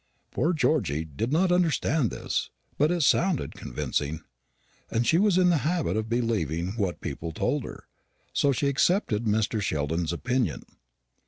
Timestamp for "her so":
7.65-8.51